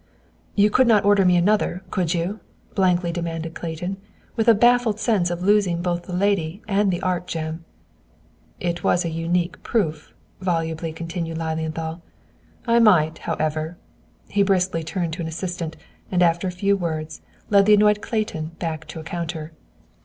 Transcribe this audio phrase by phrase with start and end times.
[0.55, 2.39] "You could not order me another, could you?"
[2.73, 3.97] blankly demanded Clayton,
[4.35, 7.65] with a baffled sense of losing both the lady and the art gem.
[8.59, 12.01] "It was a unique proof," volubly continued Lilienthal.
[12.65, 13.77] "I might, however,"
[14.27, 15.77] he briskly turned to an assistant,
[16.11, 17.21] and after a few words,
[17.51, 19.51] led the annoyed Clayton back to a counter.